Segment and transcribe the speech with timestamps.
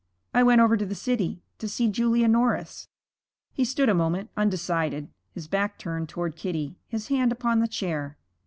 [0.33, 2.87] 'I went over to the city to see Julia Norris.'
[3.53, 8.17] He stood a moment, undecided, his back turned toward Kitty, his hand upon the chair.